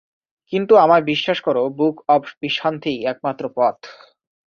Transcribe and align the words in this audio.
কিন্তু 0.53 0.73
আমায় 0.75 1.03
বিশ্বাস 1.03 1.37
করো, 1.41 1.63
বুক 1.69 1.95
অব 2.07 2.21
ভিশান্তিই 2.41 2.99
একমাত্র 3.05 3.43
পথ। 3.55 3.77